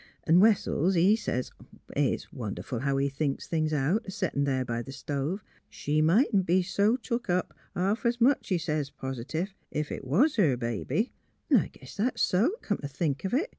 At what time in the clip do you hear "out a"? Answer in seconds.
3.71-4.09